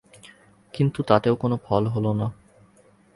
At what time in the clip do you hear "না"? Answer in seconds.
2.13-2.27